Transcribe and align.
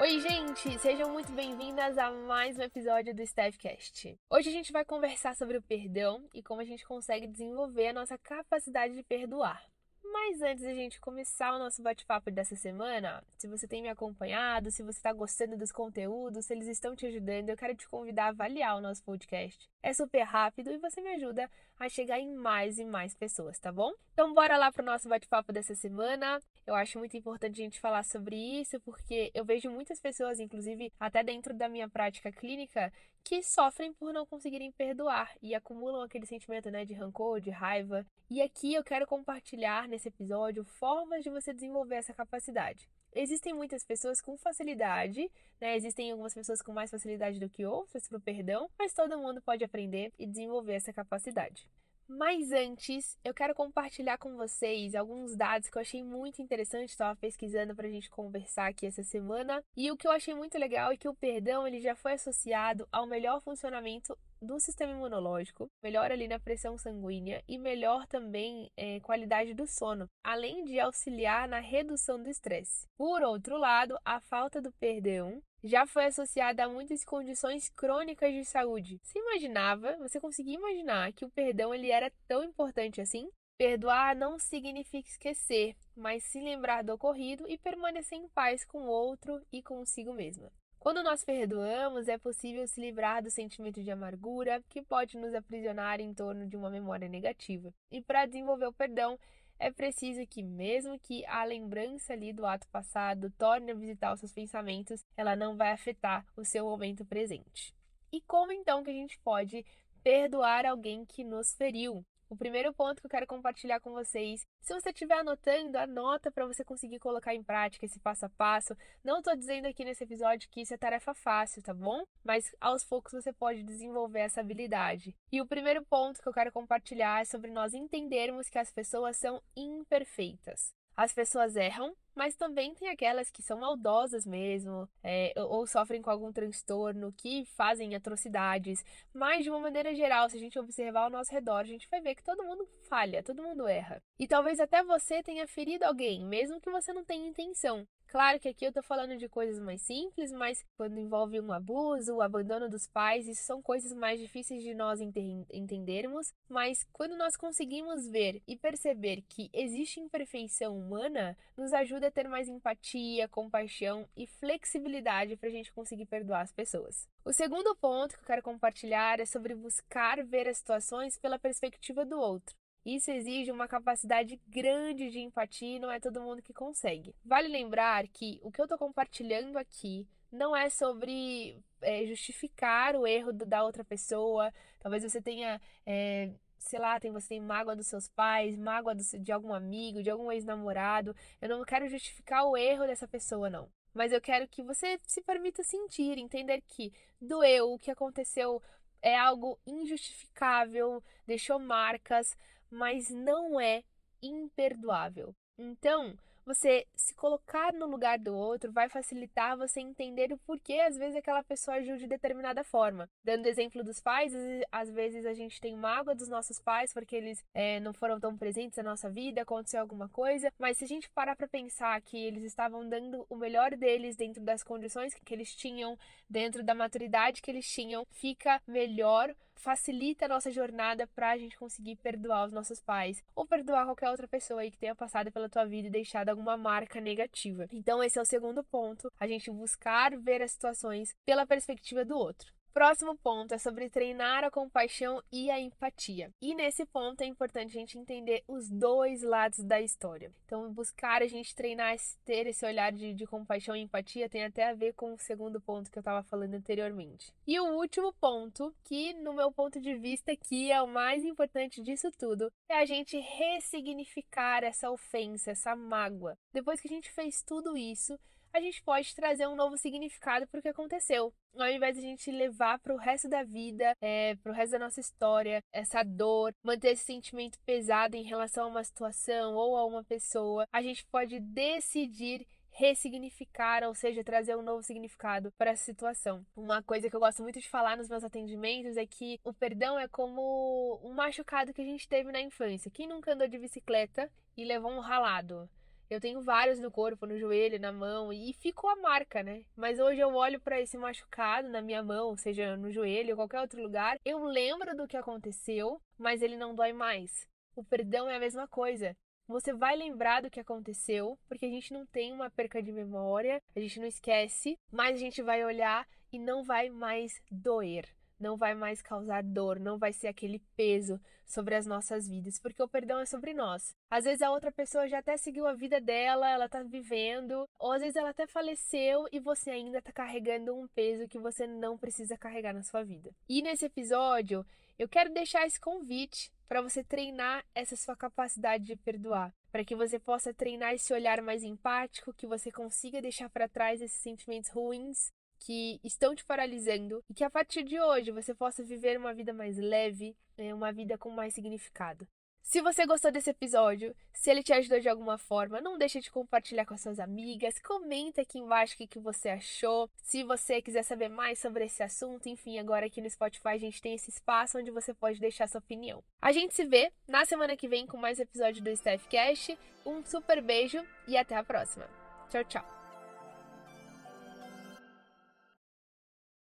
Oi, 0.00 0.20
gente! 0.20 0.78
Sejam 0.78 1.12
muito 1.12 1.32
bem-vindas 1.32 1.98
a 1.98 2.08
mais 2.08 2.56
um 2.56 2.62
episódio 2.62 3.12
do 3.12 3.20
Staffcast. 3.20 4.16
Hoje 4.30 4.48
a 4.48 4.52
gente 4.52 4.70
vai 4.70 4.84
conversar 4.84 5.34
sobre 5.34 5.56
o 5.56 5.62
perdão 5.62 6.24
e 6.32 6.40
como 6.40 6.60
a 6.60 6.64
gente 6.64 6.86
consegue 6.86 7.26
desenvolver 7.26 7.88
a 7.88 7.92
nossa 7.92 8.16
capacidade 8.16 8.94
de 8.94 9.02
perdoar. 9.02 9.60
Mas 10.04 10.40
antes 10.40 10.62
da 10.62 10.72
gente 10.72 11.00
começar 11.00 11.52
o 11.52 11.58
nosso 11.58 11.82
bate-papo 11.82 12.30
dessa 12.30 12.54
semana, 12.54 13.24
se 13.36 13.48
você 13.48 13.66
tem 13.66 13.82
me 13.82 13.88
acompanhado, 13.88 14.70
se 14.70 14.84
você 14.84 14.98
está 14.98 15.12
gostando 15.12 15.56
dos 15.56 15.72
conteúdos, 15.72 16.46
se 16.46 16.54
eles 16.54 16.68
estão 16.68 16.94
te 16.94 17.04
ajudando, 17.06 17.48
eu 17.48 17.56
quero 17.56 17.74
te 17.74 17.88
convidar 17.88 18.26
a 18.26 18.28
avaliar 18.28 18.76
o 18.76 18.80
nosso 18.80 19.02
podcast. 19.02 19.68
É 19.82 19.92
super 19.92 20.22
rápido 20.22 20.70
e 20.70 20.78
você 20.78 21.00
me 21.00 21.10
ajuda 21.14 21.50
a 21.76 21.88
chegar 21.88 22.20
em 22.20 22.32
mais 22.32 22.78
e 22.78 22.84
mais 22.84 23.16
pessoas, 23.16 23.58
tá 23.58 23.72
bom? 23.72 23.92
Então 24.12 24.32
bora 24.32 24.56
lá 24.56 24.70
para 24.70 24.82
o 24.82 24.86
nosso 24.86 25.08
bate-papo 25.08 25.52
dessa 25.52 25.74
semana. 25.74 26.40
Eu 26.68 26.74
acho 26.74 26.98
muito 26.98 27.16
importante 27.16 27.62
a 27.62 27.64
gente 27.64 27.80
falar 27.80 28.04
sobre 28.04 28.36
isso, 28.36 28.78
porque 28.80 29.30
eu 29.32 29.42
vejo 29.42 29.70
muitas 29.70 29.98
pessoas, 30.02 30.38
inclusive 30.38 30.92
até 31.00 31.24
dentro 31.24 31.54
da 31.54 31.66
minha 31.66 31.88
prática 31.88 32.30
clínica, 32.30 32.92
que 33.24 33.42
sofrem 33.42 33.94
por 33.94 34.12
não 34.12 34.26
conseguirem 34.26 34.70
perdoar 34.72 35.34
e 35.40 35.54
acumulam 35.54 36.02
aquele 36.02 36.26
sentimento 36.26 36.70
né, 36.70 36.84
de 36.84 36.92
rancor, 36.92 37.40
de 37.40 37.48
raiva. 37.48 38.04
E 38.28 38.42
aqui 38.42 38.74
eu 38.74 38.84
quero 38.84 39.06
compartilhar 39.06 39.88
nesse 39.88 40.08
episódio 40.08 40.62
formas 40.62 41.24
de 41.24 41.30
você 41.30 41.54
desenvolver 41.54 41.94
essa 41.94 42.12
capacidade. 42.12 42.86
Existem 43.14 43.54
muitas 43.54 43.82
pessoas 43.82 44.20
com 44.20 44.36
facilidade, 44.36 45.26
né? 45.58 45.74
Existem 45.74 46.10
algumas 46.10 46.34
pessoas 46.34 46.60
com 46.60 46.74
mais 46.74 46.90
facilidade 46.90 47.40
do 47.40 47.48
que 47.48 47.64
outras 47.64 48.06
para 48.06 48.18
o 48.18 48.20
perdão, 48.20 48.68
mas 48.78 48.92
todo 48.92 49.18
mundo 49.18 49.40
pode 49.40 49.64
aprender 49.64 50.12
e 50.18 50.26
desenvolver 50.26 50.74
essa 50.74 50.92
capacidade. 50.92 51.66
Mas 52.08 52.52
antes, 52.52 53.18
eu 53.22 53.34
quero 53.34 53.54
compartilhar 53.54 54.16
com 54.16 54.34
vocês 54.34 54.94
alguns 54.94 55.36
dados 55.36 55.68
que 55.68 55.76
eu 55.76 55.82
achei 55.82 56.02
muito 56.02 56.40
interessante, 56.40 56.88
estava 56.88 57.14
pesquisando 57.14 57.74
para 57.76 57.86
a 57.86 57.90
gente 57.90 58.08
conversar 58.08 58.68
aqui 58.68 58.86
essa 58.86 59.02
semana. 59.02 59.62
E 59.76 59.90
o 59.90 59.96
que 59.96 60.08
eu 60.08 60.10
achei 60.10 60.34
muito 60.34 60.56
legal 60.56 60.90
é 60.90 60.96
que 60.96 61.08
o 61.08 61.14
perdão 61.14 61.66
ele 61.66 61.80
já 61.80 61.94
foi 61.94 62.14
associado 62.14 62.88
ao 62.90 63.06
melhor 63.06 63.42
funcionamento 63.42 64.16
do 64.40 64.58
sistema 64.58 64.92
imunológico, 64.92 65.70
melhor 65.82 66.10
ali 66.10 66.28
na 66.28 66.38
pressão 66.38 66.78
sanguínea 66.78 67.42
e 67.46 67.58
melhor 67.58 68.06
também 68.06 68.70
é, 68.76 69.00
qualidade 69.00 69.52
do 69.52 69.66
sono, 69.66 70.08
além 70.24 70.64
de 70.64 70.78
auxiliar 70.80 71.48
na 71.48 71.58
redução 71.58 72.22
do 72.22 72.28
estresse. 72.30 72.86
Por 72.96 73.22
outro 73.22 73.58
lado, 73.58 73.98
a 74.04 74.20
falta 74.20 74.62
do 74.62 74.72
perdão 74.72 75.42
já 75.62 75.86
foi 75.86 76.06
associada 76.06 76.64
a 76.64 76.68
muitas 76.68 77.04
condições 77.04 77.68
crônicas 77.70 78.32
de 78.32 78.44
saúde. 78.44 79.00
Se 79.02 79.18
imaginava, 79.18 79.96
você 79.96 80.20
conseguia 80.20 80.54
imaginar 80.54 81.12
que 81.12 81.24
o 81.24 81.30
perdão 81.30 81.74
ele 81.74 81.90
era 81.90 82.12
tão 82.26 82.44
importante 82.44 83.00
assim? 83.00 83.28
Perdoar 83.56 84.14
não 84.14 84.38
significa 84.38 85.08
esquecer, 85.08 85.74
mas 85.96 86.22
se 86.22 86.40
lembrar 86.40 86.84
do 86.84 86.92
ocorrido 86.92 87.44
e 87.48 87.58
permanecer 87.58 88.16
em 88.16 88.28
paz 88.28 88.64
com 88.64 88.82
o 88.82 88.88
outro 88.88 89.44
e 89.52 89.60
consigo 89.62 90.12
mesma. 90.12 90.50
Quando 90.78 91.02
nós 91.02 91.24
perdoamos, 91.24 92.06
é 92.06 92.16
possível 92.16 92.66
se 92.68 92.80
livrar 92.80 93.20
do 93.20 93.30
sentimento 93.30 93.82
de 93.82 93.90
amargura 93.90 94.62
que 94.68 94.80
pode 94.80 95.18
nos 95.18 95.34
aprisionar 95.34 96.00
em 96.00 96.14
torno 96.14 96.46
de 96.46 96.56
uma 96.56 96.70
memória 96.70 97.08
negativa. 97.08 97.74
E 97.90 98.00
para 98.00 98.26
desenvolver 98.26 98.66
o 98.66 98.72
perdão, 98.72 99.18
é 99.58 99.70
preciso 99.70 100.26
que, 100.26 100.42
mesmo 100.42 100.98
que 100.98 101.26
a 101.26 101.44
lembrança 101.44 102.12
ali 102.12 102.32
do 102.32 102.46
ato 102.46 102.68
passado 102.68 103.30
torne 103.36 103.72
a 103.72 103.74
visitar 103.74 104.12
os 104.12 104.20
seus 104.20 104.32
pensamentos, 104.32 105.04
ela 105.16 105.34
não 105.34 105.56
vai 105.56 105.72
afetar 105.72 106.24
o 106.36 106.44
seu 106.44 106.64
momento 106.64 107.04
presente. 107.04 107.74
E 108.12 108.20
como 108.20 108.52
então 108.52 108.82
que 108.82 108.90
a 108.90 108.94
gente 108.94 109.18
pode 109.20 109.64
perdoar 110.02 110.64
alguém 110.64 111.04
que 111.04 111.24
nos 111.24 111.54
feriu? 111.54 112.04
O 112.30 112.36
primeiro 112.36 112.74
ponto 112.74 113.00
que 113.00 113.06
eu 113.06 113.10
quero 113.10 113.26
compartilhar 113.26 113.80
com 113.80 113.90
vocês, 113.92 114.46
se 114.60 114.74
você 114.74 114.90
estiver 114.90 115.18
anotando, 115.18 115.78
anota 115.78 116.30
para 116.30 116.46
você 116.46 116.62
conseguir 116.62 116.98
colocar 116.98 117.34
em 117.34 117.42
prática 117.42 117.86
esse 117.86 117.98
passo 117.98 118.26
a 118.26 118.28
passo. 118.28 118.76
Não 119.02 119.18
estou 119.18 119.34
dizendo 119.34 119.66
aqui 119.66 119.82
nesse 119.82 120.04
episódio 120.04 120.48
que 120.50 120.60
isso 120.60 120.74
é 120.74 120.76
tarefa 120.76 121.14
fácil, 121.14 121.62
tá 121.62 121.72
bom? 121.72 122.04
Mas 122.22 122.54
aos 122.60 122.84
poucos 122.84 123.12
você 123.12 123.32
pode 123.32 123.62
desenvolver 123.62 124.20
essa 124.20 124.42
habilidade. 124.42 125.16
E 125.32 125.40
o 125.40 125.46
primeiro 125.46 125.82
ponto 125.86 126.20
que 126.20 126.28
eu 126.28 126.34
quero 126.34 126.52
compartilhar 126.52 127.22
é 127.22 127.24
sobre 127.24 127.50
nós 127.50 127.72
entendermos 127.72 128.50
que 128.50 128.58
as 128.58 128.70
pessoas 128.70 129.16
são 129.16 129.42
imperfeitas. 129.56 130.77
As 130.98 131.12
pessoas 131.12 131.54
erram, 131.54 131.94
mas 132.12 132.34
também 132.34 132.74
tem 132.74 132.88
aquelas 132.88 133.30
que 133.30 133.40
são 133.40 133.60
maldosas 133.60 134.26
mesmo, 134.26 134.88
é, 135.00 135.32
ou 135.36 135.64
sofrem 135.64 136.02
com 136.02 136.10
algum 136.10 136.32
transtorno, 136.32 137.14
que 137.16 137.44
fazem 137.56 137.94
atrocidades. 137.94 138.84
Mas, 139.14 139.44
de 139.44 139.48
uma 139.48 139.60
maneira 139.60 139.94
geral, 139.94 140.28
se 140.28 140.36
a 140.36 140.40
gente 140.40 140.58
observar 140.58 141.02
ao 141.02 141.10
nosso 141.10 141.30
redor, 141.30 141.58
a 141.58 141.62
gente 141.62 141.88
vai 141.88 142.00
ver 142.00 142.16
que 142.16 142.24
todo 142.24 142.42
mundo 142.42 142.68
falha, 142.88 143.22
todo 143.22 143.44
mundo 143.44 143.68
erra. 143.68 144.02
E 144.18 144.26
talvez 144.26 144.58
até 144.58 144.82
você 144.82 145.22
tenha 145.22 145.46
ferido 145.46 145.84
alguém, 145.84 146.26
mesmo 146.26 146.60
que 146.60 146.68
você 146.68 146.92
não 146.92 147.04
tenha 147.04 147.28
intenção. 147.28 147.86
Claro 148.08 148.40
que 148.40 148.48
aqui 148.48 148.64
eu 148.64 148.72
tô 148.72 148.82
falando 148.82 149.18
de 149.18 149.28
coisas 149.28 149.60
mais 149.60 149.82
simples, 149.82 150.32
mas 150.32 150.64
quando 150.78 150.98
envolve 150.98 151.38
um 151.40 151.52
abuso, 151.52 152.14
o 152.14 152.22
abandono 152.22 152.66
dos 152.66 152.86
pais, 152.86 153.28
isso 153.28 153.42
são 153.42 153.60
coisas 153.60 153.92
mais 153.92 154.18
difíceis 154.18 154.62
de 154.62 154.72
nós 154.74 154.98
entendermos, 155.02 156.32
mas 156.48 156.86
quando 156.90 157.18
nós 157.18 157.36
conseguimos 157.36 158.08
ver 158.08 158.42
e 158.48 158.56
perceber 158.56 159.22
que 159.28 159.50
existe 159.52 160.00
imperfeição 160.00 160.78
humana, 160.78 161.36
nos 161.54 161.74
ajuda 161.74 162.06
a 162.06 162.10
ter 162.10 162.26
mais 162.28 162.48
empatia, 162.48 163.28
compaixão 163.28 164.08
e 164.16 164.26
flexibilidade 164.26 165.36
para 165.36 165.50
a 165.50 165.52
gente 165.52 165.70
conseguir 165.70 166.06
perdoar 166.06 166.40
as 166.40 166.52
pessoas. 166.52 167.06
O 167.26 167.32
segundo 167.34 167.76
ponto 167.76 168.14
que 168.14 168.22
eu 168.22 168.26
quero 168.26 168.42
compartilhar 168.42 169.20
é 169.20 169.26
sobre 169.26 169.54
buscar 169.54 170.24
ver 170.24 170.48
as 170.48 170.56
situações 170.56 171.18
pela 171.18 171.38
perspectiva 171.38 172.06
do 172.06 172.18
outro. 172.18 172.56
Isso 172.84 173.10
exige 173.10 173.50
uma 173.50 173.68
capacidade 173.68 174.40
grande 174.46 175.10
de 175.10 175.18
empatia 175.18 175.76
e 175.76 175.80
não 175.80 175.90
é 175.90 176.00
todo 176.00 176.20
mundo 176.20 176.42
que 176.42 176.54
consegue. 176.54 177.14
Vale 177.24 177.48
lembrar 177.48 178.06
que 178.08 178.40
o 178.42 178.50
que 178.50 178.60
eu 178.60 178.64
estou 178.64 178.78
compartilhando 178.78 179.58
aqui 179.58 180.06
não 180.30 180.56
é 180.56 180.70
sobre 180.70 181.62
é, 181.80 182.06
justificar 182.06 182.96
o 182.96 183.06
erro 183.06 183.32
da 183.32 183.62
outra 183.62 183.84
pessoa. 183.84 184.52
Talvez 184.80 185.02
você 185.02 185.20
tenha. 185.20 185.60
É, 185.86 186.30
sei 186.58 186.78
lá, 186.78 186.98
tem, 186.98 187.12
você 187.12 187.28
tem 187.28 187.40
mágoa 187.40 187.76
dos 187.76 187.86
seus 187.86 188.08
pais, 188.08 188.56
mágoa 188.56 188.94
do, 188.94 189.02
de 189.02 189.32
algum 189.32 189.54
amigo, 189.54 190.02
de 190.02 190.10
algum 190.10 190.30
ex-namorado. 190.30 191.14
Eu 191.40 191.48
não 191.48 191.64
quero 191.64 191.88
justificar 191.88 192.44
o 192.44 192.56
erro 192.56 192.86
dessa 192.86 193.06
pessoa, 193.08 193.48
não. 193.48 193.68
Mas 193.94 194.12
eu 194.12 194.20
quero 194.20 194.46
que 194.46 194.62
você 194.62 194.98
se 195.06 195.22
permita 195.22 195.62
sentir, 195.62 196.18
entender 196.18 196.62
que 196.66 196.92
doeu, 197.20 197.72
o 197.72 197.78
que 197.78 197.90
aconteceu 197.90 198.62
é 199.00 199.16
algo 199.16 199.58
injustificável, 199.66 201.02
deixou 201.26 201.58
marcas, 201.58 202.36
mas 202.70 203.10
não 203.10 203.60
é 203.60 203.82
imperdoável. 204.22 205.34
Então, 205.58 206.16
você 206.48 206.86
se 206.96 207.14
colocar 207.14 207.74
no 207.74 207.84
lugar 207.84 208.18
do 208.18 208.34
outro 208.34 208.72
vai 208.72 208.88
facilitar 208.88 209.54
você 209.54 209.80
entender 209.80 210.32
o 210.32 210.38
porquê 210.38 210.80
às 210.80 210.96
vezes 210.96 211.14
aquela 211.14 211.44
pessoa 211.44 211.76
agiu 211.76 211.98
de 211.98 212.06
determinada 212.06 212.64
forma. 212.64 213.06
Dando 213.22 213.44
exemplo 213.44 213.84
dos 213.84 214.00
pais, 214.00 214.32
às 214.72 214.90
vezes 214.90 215.26
a 215.26 215.34
gente 215.34 215.60
tem 215.60 215.76
mágoa 215.76 216.14
dos 216.14 216.26
nossos 216.26 216.58
pais 216.58 216.90
porque 216.94 217.14
eles 217.14 217.44
é, 217.52 217.78
não 217.80 217.92
foram 217.92 218.18
tão 218.18 218.34
presentes 218.34 218.78
na 218.78 218.82
nossa 218.84 219.10
vida, 219.10 219.42
aconteceu 219.42 219.78
alguma 219.78 220.08
coisa, 220.08 220.50
mas 220.58 220.78
se 220.78 220.84
a 220.84 220.88
gente 220.88 221.10
parar 221.10 221.36
para 221.36 221.46
pensar 221.46 222.00
que 222.00 222.16
eles 222.16 222.42
estavam 222.44 222.88
dando 222.88 223.26
o 223.28 223.36
melhor 223.36 223.76
deles 223.76 224.16
dentro 224.16 224.42
das 224.42 224.62
condições 224.62 225.12
que 225.12 225.34
eles 225.34 225.54
tinham, 225.54 225.98
dentro 226.30 226.64
da 226.64 226.74
maturidade 226.74 227.42
que 227.42 227.50
eles 227.50 227.68
tinham, 227.68 228.06
fica 228.10 228.58
melhor 228.66 229.34
facilita 229.58 230.24
a 230.24 230.28
nossa 230.28 230.50
jornada 230.50 231.06
para 231.06 231.30
a 231.30 231.38
gente 231.38 231.58
conseguir 231.58 231.96
perdoar 231.96 232.46
os 232.46 232.52
nossos 232.52 232.80
pais 232.80 233.22
ou 233.34 233.46
perdoar 233.46 233.84
qualquer 233.84 234.10
outra 234.10 234.26
pessoa 234.26 234.60
aí 234.60 234.70
que 234.70 234.78
tenha 234.78 234.94
passado 234.94 235.30
pela 235.30 235.48
tua 235.48 235.66
vida 235.66 235.88
e 235.88 235.90
deixado 235.90 236.30
alguma 236.30 236.56
marca 236.56 237.00
negativa. 237.00 237.66
Então 237.70 238.02
esse 238.02 238.18
é 238.18 238.22
o 238.22 238.24
segundo 238.24 238.64
ponto, 238.64 239.12
a 239.18 239.26
gente 239.26 239.50
buscar 239.50 240.16
ver 240.16 240.42
as 240.42 240.52
situações 240.52 241.14
pela 241.26 241.46
perspectiva 241.46 242.04
do 242.04 242.16
outro. 242.16 242.57
Próximo 242.72 243.16
ponto 243.16 243.54
é 243.54 243.58
sobre 243.58 243.90
treinar 243.90 244.44
a 244.44 244.50
compaixão 244.50 245.22
e 245.32 245.50
a 245.50 245.58
empatia. 245.58 246.32
E 246.40 246.54
nesse 246.54 246.84
ponto 246.86 247.22
é 247.22 247.26
importante 247.26 247.76
a 247.76 247.80
gente 247.80 247.98
entender 247.98 248.44
os 248.46 248.68
dois 248.68 249.22
lados 249.22 249.58
da 249.64 249.80
história. 249.80 250.32
Então, 250.44 250.72
buscar 250.72 251.22
a 251.22 251.26
gente 251.26 251.54
treinar, 251.54 251.96
ter 252.24 252.46
esse 252.46 252.64
olhar 252.64 252.92
de, 252.92 253.12
de 253.12 253.26
compaixão 253.26 253.74
e 253.74 253.80
empatia 253.80 254.28
tem 254.28 254.44
até 254.44 254.68
a 254.68 254.74
ver 254.74 254.94
com 254.94 255.14
o 255.14 255.18
segundo 255.18 255.60
ponto 255.60 255.90
que 255.90 255.98
eu 255.98 256.02
estava 256.02 256.22
falando 256.22 256.54
anteriormente. 256.54 257.32
E 257.46 257.58
o 257.58 257.76
último 257.76 258.12
ponto, 258.12 258.74
que 258.84 259.12
no 259.14 259.32
meu 259.32 259.50
ponto 259.50 259.80
de 259.80 259.94
vista 259.96 260.32
aqui 260.32 260.70
é 260.70 260.80
o 260.80 260.86
mais 260.86 261.24
importante 261.24 261.82
disso 261.82 262.10
tudo, 262.16 262.50
é 262.68 262.76
a 262.76 262.84
gente 262.84 263.18
ressignificar 263.18 264.62
essa 264.62 264.90
ofensa, 264.90 265.50
essa 265.50 265.74
mágoa. 265.74 266.36
Depois 266.52 266.80
que 266.80 266.88
a 266.88 266.90
gente 266.90 267.10
fez 267.10 267.42
tudo 267.42 267.76
isso, 267.76 268.18
a 268.52 268.60
gente 268.60 268.82
pode 268.82 269.14
trazer 269.14 269.46
um 269.46 269.56
novo 269.56 269.76
significado 269.76 270.46
para 270.46 270.58
o 270.58 270.62
que 270.62 270.68
aconteceu. 270.68 271.32
Ao 271.56 271.68
invés 271.68 271.94
de 271.94 272.00
a 272.00 272.08
gente 272.08 272.30
levar 272.30 272.78
para 272.78 272.94
o 272.94 272.98
resto 272.98 273.28
da 273.28 273.42
vida, 273.42 273.96
é, 274.00 274.36
para 274.36 274.52
o 274.52 274.54
resto 274.54 274.72
da 274.72 274.78
nossa 274.78 275.00
história, 275.00 275.62
essa 275.72 276.02
dor, 276.02 276.54
manter 276.62 276.92
esse 276.92 277.04
sentimento 277.04 277.58
pesado 277.66 278.16
em 278.16 278.22
relação 278.22 278.64
a 278.64 278.68
uma 278.68 278.84
situação 278.84 279.54
ou 279.54 279.76
a 279.76 279.84
uma 279.84 280.04
pessoa, 280.04 280.66
a 280.72 280.82
gente 280.82 281.04
pode 281.06 281.40
decidir 281.40 282.46
ressignificar, 282.78 283.82
ou 283.82 283.92
seja, 283.92 284.22
trazer 284.22 284.56
um 284.56 284.62
novo 284.62 284.84
significado 284.84 285.50
para 285.58 285.72
essa 285.72 285.82
situação. 285.82 286.46
Uma 286.54 286.80
coisa 286.80 287.10
que 287.10 287.16
eu 287.16 287.18
gosto 287.18 287.42
muito 287.42 287.58
de 287.58 287.68
falar 287.68 287.96
nos 287.96 288.08
meus 288.08 288.22
atendimentos 288.22 288.96
é 288.96 289.04
que 289.04 289.40
o 289.42 289.52
perdão 289.52 289.98
é 289.98 290.06
como 290.06 291.00
um 291.02 291.12
machucado 291.12 291.74
que 291.74 291.82
a 291.82 291.84
gente 291.84 292.08
teve 292.08 292.30
na 292.30 292.40
infância. 292.40 292.90
Quem 292.90 293.08
nunca 293.08 293.32
andou 293.32 293.48
de 293.48 293.58
bicicleta 293.58 294.30
e 294.56 294.64
levou 294.64 294.92
um 294.92 295.00
ralado? 295.00 295.68
Eu 296.10 296.20
tenho 296.20 296.40
vários 296.40 296.80
no 296.80 296.90
corpo, 296.90 297.26
no 297.26 297.38
joelho, 297.38 297.78
na 297.78 297.92
mão 297.92 298.32
e 298.32 298.54
ficou 298.54 298.88
a 298.88 298.96
marca, 298.96 299.42
né? 299.42 299.62
Mas 299.76 299.98
hoje 299.98 300.20
eu 300.20 300.34
olho 300.34 300.58
para 300.58 300.80
esse 300.80 300.96
machucado 300.96 301.68
na 301.68 301.82
minha 301.82 302.02
mão, 302.02 302.34
seja 302.34 302.78
no 302.78 302.90
joelho 302.90 303.30
ou 303.30 303.36
qualquer 303.36 303.60
outro 303.60 303.82
lugar, 303.82 304.18
eu 304.24 304.42
lembro 304.44 304.96
do 304.96 305.06
que 305.06 305.16
aconteceu, 305.18 306.00
mas 306.16 306.40
ele 306.40 306.56
não 306.56 306.74
dói 306.74 306.94
mais. 306.94 307.46
O 307.76 307.84
perdão 307.84 308.28
é 308.28 308.36
a 308.36 308.40
mesma 308.40 308.66
coisa. 308.66 309.14
Você 309.46 309.72
vai 309.72 309.96
lembrar 309.96 310.42
do 310.42 310.50
que 310.50 310.60
aconteceu, 310.60 311.38
porque 311.46 311.66
a 311.66 311.70
gente 311.70 311.92
não 311.92 312.06
tem 312.06 312.32
uma 312.32 312.50
perca 312.50 312.82
de 312.82 312.90
memória, 312.90 313.62
a 313.76 313.80
gente 313.80 314.00
não 314.00 314.06
esquece, 314.06 314.78
mas 314.90 315.16
a 315.16 315.18
gente 315.18 315.42
vai 315.42 315.64
olhar 315.64 316.06
e 316.32 316.38
não 316.38 316.64
vai 316.64 316.88
mais 316.88 317.32
doer 317.50 318.06
não 318.38 318.56
vai 318.56 318.74
mais 318.74 319.02
causar 319.02 319.42
dor, 319.42 319.78
não 319.78 319.98
vai 319.98 320.12
ser 320.12 320.28
aquele 320.28 320.60
peso 320.76 321.20
sobre 321.44 321.74
as 321.74 321.86
nossas 321.86 322.28
vidas, 322.28 322.58
porque 322.60 322.82
o 322.82 322.88
perdão 322.88 323.18
é 323.18 323.24
sobre 323.24 323.54
nós. 323.54 323.94
Às 324.10 324.24
vezes 324.24 324.42
a 324.42 324.50
outra 324.50 324.70
pessoa 324.70 325.08
já 325.08 325.18
até 325.18 325.36
seguiu 325.36 325.66
a 325.66 325.72
vida 325.72 326.00
dela, 326.00 326.50
ela 326.50 326.68
tá 326.68 326.82
vivendo, 326.82 327.66
ou 327.78 327.92
às 327.92 328.02
vezes 328.02 328.16
ela 328.16 328.30
até 328.30 328.46
faleceu 328.46 329.26
e 329.32 329.40
você 329.40 329.70
ainda 329.70 330.02
tá 330.02 330.12
carregando 330.12 330.74
um 330.74 330.86
peso 330.88 331.28
que 331.28 331.38
você 331.38 331.66
não 331.66 331.96
precisa 331.96 332.36
carregar 332.36 332.74
na 332.74 332.82
sua 332.82 333.02
vida. 333.02 333.30
E 333.48 333.62
nesse 333.62 333.86
episódio, 333.86 334.64
eu 334.98 335.08
quero 335.08 335.32
deixar 335.32 335.66
esse 335.66 335.80
convite 335.80 336.52
para 336.68 336.82
você 336.82 337.02
treinar 337.02 337.64
essa 337.74 337.96
sua 337.96 338.14
capacidade 338.14 338.84
de 338.84 338.96
perdoar, 338.96 339.54
para 339.72 339.84
que 339.84 339.96
você 339.96 340.18
possa 340.18 340.52
treinar 340.52 340.92
esse 340.92 341.12
olhar 341.14 341.40
mais 341.40 341.62
empático, 341.62 342.34
que 342.34 342.46
você 342.46 342.70
consiga 342.70 343.22
deixar 343.22 343.48
para 343.48 343.68
trás 343.68 344.02
esses 344.02 344.20
sentimentos 344.20 344.70
ruins 344.70 345.32
que 345.58 346.00
estão 346.04 346.34
te 346.34 346.44
paralisando 346.44 347.22
e 347.28 347.34
que 347.34 347.44
a 347.44 347.50
partir 347.50 347.82
de 347.82 348.00
hoje 348.00 348.30
você 348.30 348.54
possa 348.54 348.82
viver 348.82 349.18
uma 349.18 349.34
vida 349.34 349.52
mais 349.52 349.76
leve, 349.76 350.36
né, 350.56 350.74
uma 350.74 350.92
vida 350.92 351.18
com 351.18 351.30
mais 351.30 351.54
significado. 351.54 352.26
Se 352.68 352.82
você 352.82 353.06
gostou 353.06 353.32
desse 353.32 353.48
episódio, 353.48 354.14
se 354.30 354.50
ele 354.50 354.62
te 354.62 354.74
ajudou 354.74 355.00
de 355.00 355.08
alguma 355.08 355.38
forma, 355.38 355.80
não 355.80 355.96
deixe 355.96 356.20
de 356.20 356.30
compartilhar 356.30 356.84
com 356.84 356.92
as 356.92 357.00
suas 357.00 357.18
amigas, 357.18 357.78
comenta 357.78 358.42
aqui 358.42 358.58
embaixo 358.58 358.92
o 358.92 358.98
que, 358.98 359.06
que 359.06 359.18
você 359.18 359.48
achou. 359.48 360.10
Se 360.22 360.44
você 360.44 360.82
quiser 360.82 361.02
saber 361.02 361.30
mais 361.30 361.58
sobre 361.58 361.86
esse 361.86 362.02
assunto, 362.02 362.46
enfim, 362.46 362.78
agora 362.78 363.06
aqui 363.06 363.22
no 363.22 363.30
Spotify 363.30 363.68
a 363.68 363.78
gente 363.78 364.02
tem 364.02 364.14
esse 364.14 364.28
espaço 364.28 364.78
onde 364.78 364.90
você 364.90 365.14
pode 365.14 365.40
deixar 365.40 365.66
sua 365.66 365.78
opinião. 365.78 366.22
A 366.42 366.52
gente 366.52 366.74
se 366.74 366.84
vê 366.84 367.10
na 367.26 367.46
semana 367.46 367.74
que 367.74 367.88
vem 367.88 368.06
com 368.06 368.18
mais 368.18 368.38
episódio 368.38 368.84
do 368.84 368.90
Staffcast. 368.90 369.78
Um 370.04 370.22
super 370.22 370.60
beijo 370.60 371.02
e 371.26 371.38
até 371.38 371.56
a 371.56 371.64
próxima. 371.64 372.06
Tchau, 372.50 372.64
tchau. 372.64 372.97